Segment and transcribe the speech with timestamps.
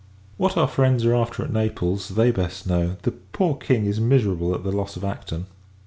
[0.37, 2.95] What our friends are after at Naples, they best know.
[3.03, 5.45] The poor King is miserable at the loss of Acton.